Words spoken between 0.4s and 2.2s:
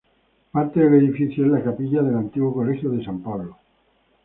Parte del edificio es la Capilla del